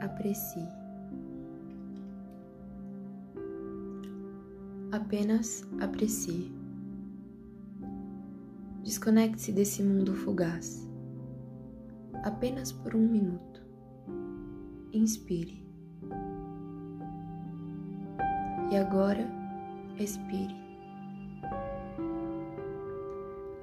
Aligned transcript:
aprecie. 0.00 0.66
Apenas 4.92 5.64
aprecie. 5.80 6.50
Desconecte-se 8.82 9.52
desse 9.52 9.82
mundo 9.82 10.14
fugaz. 10.14 10.88
Apenas 12.24 12.72
por 12.72 12.94
um 12.96 13.06
minuto. 13.06 13.62
Inspire. 14.92 15.64
E 18.70 18.76
agora, 18.76 19.26
expire. 19.98 20.54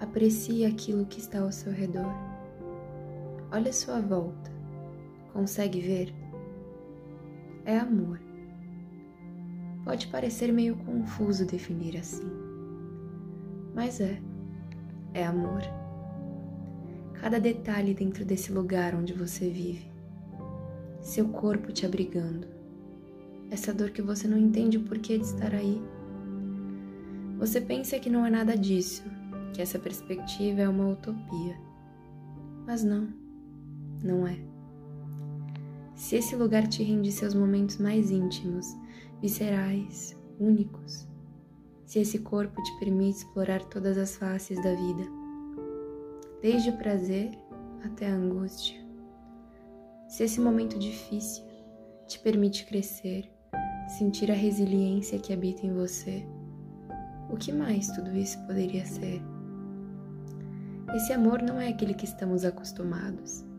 Aprecie 0.00 0.64
aquilo 0.64 1.06
que 1.06 1.18
está 1.18 1.40
ao 1.40 1.50
seu 1.50 1.72
redor. 1.72 2.12
Olhe 3.52 3.68
a 3.68 3.72
sua 3.72 4.00
volta. 4.00 4.50
Consegue 5.32 5.80
ver? 5.80 6.25
É 7.66 7.78
amor. 7.78 8.20
Pode 9.84 10.06
parecer 10.06 10.52
meio 10.52 10.76
confuso 10.76 11.44
definir 11.44 11.96
assim, 11.96 12.30
mas 13.74 14.00
é. 14.00 14.22
É 15.12 15.26
amor. 15.26 15.62
Cada 17.14 17.40
detalhe 17.40 17.92
dentro 17.92 18.24
desse 18.24 18.52
lugar 18.52 18.94
onde 18.94 19.12
você 19.12 19.50
vive. 19.50 19.90
Seu 21.00 21.28
corpo 21.28 21.72
te 21.72 21.84
abrigando. 21.84 22.46
Essa 23.50 23.74
dor 23.74 23.90
que 23.90 24.00
você 24.00 24.28
não 24.28 24.38
entende 24.38 24.76
o 24.76 24.84
porquê 24.84 25.18
de 25.18 25.24
estar 25.24 25.52
aí. 25.52 25.82
Você 27.38 27.60
pensa 27.60 27.98
que 27.98 28.08
não 28.08 28.24
é 28.24 28.30
nada 28.30 28.56
disso, 28.56 29.02
que 29.52 29.60
essa 29.60 29.78
perspectiva 29.78 30.60
é 30.60 30.68
uma 30.68 30.88
utopia. 30.88 31.56
Mas 32.64 32.84
não, 32.84 33.08
não 34.04 34.24
é. 34.24 34.55
Se 35.96 36.16
esse 36.16 36.36
lugar 36.36 36.66
te 36.66 36.82
rende 36.82 37.10
seus 37.10 37.32
momentos 37.32 37.78
mais 37.78 38.10
íntimos, 38.10 38.66
viscerais, 39.22 40.14
únicos, 40.38 41.08
se 41.86 41.98
esse 41.98 42.18
corpo 42.18 42.62
te 42.62 42.78
permite 42.78 43.18
explorar 43.18 43.64
todas 43.64 43.96
as 43.96 44.14
faces 44.14 44.62
da 44.62 44.74
vida, 44.74 45.04
desde 46.42 46.68
o 46.68 46.76
prazer 46.76 47.30
até 47.82 48.10
a 48.10 48.14
angústia, 48.14 48.78
se 50.06 50.22
esse 50.22 50.38
momento 50.38 50.78
difícil 50.78 51.42
te 52.06 52.18
permite 52.18 52.66
crescer, 52.66 53.32
sentir 53.96 54.30
a 54.30 54.34
resiliência 54.34 55.18
que 55.18 55.32
habita 55.32 55.64
em 55.64 55.72
você, 55.72 56.26
o 57.30 57.38
que 57.38 57.50
mais 57.50 57.88
tudo 57.88 58.14
isso 58.14 58.38
poderia 58.46 58.84
ser? 58.84 59.22
Esse 60.94 61.14
amor 61.14 61.42
não 61.42 61.58
é 61.58 61.68
aquele 61.68 61.94
que 61.94 62.04
estamos 62.04 62.44
acostumados. 62.44 63.55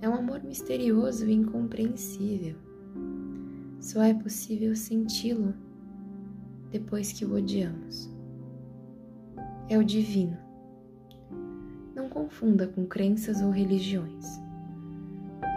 É 0.00 0.08
um 0.08 0.14
amor 0.14 0.42
misterioso 0.44 1.26
e 1.26 1.32
incompreensível. 1.32 2.56
Só 3.80 4.02
é 4.02 4.14
possível 4.14 4.76
senti-lo 4.76 5.54
depois 6.70 7.12
que 7.12 7.24
o 7.24 7.34
odiamos. 7.34 8.08
É 9.68 9.76
o 9.76 9.84
divino. 9.84 10.36
Não 11.94 12.08
confunda 12.08 12.68
com 12.68 12.86
crenças 12.86 13.42
ou 13.42 13.50
religiões. 13.50 14.38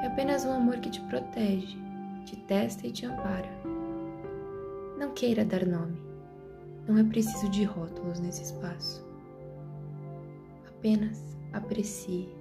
É 0.04 0.08
apenas 0.08 0.44
um 0.44 0.52
amor 0.52 0.78
que 0.80 0.90
te 0.90 1.02
protege, 1.02 1.78
te 2.26 2.36
testa 2.48 2.88
e 2.88 2.92
te 2.92 3.06
ampara. 3.06 3.50
Não 4.98 5.12
queira 5.14 5.46
dar 5.46 5.66
nome. 5.66 5.98
Não 6.88 6.98
é 6.98 7.04
preciso 7.04 7.48
de 7.50 7.64
rótulos 7.64 8.20
nesse 8.20 8.42
espaço. 8.44 9.06
Apenas 10.68 11.38
aprecie. 11.54 12.41